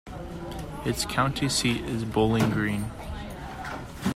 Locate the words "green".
2.49-2.89